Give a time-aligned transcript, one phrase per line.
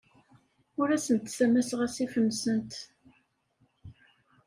[0.79, 2.71] Ur asent-ssamaseɣ asif-nsent.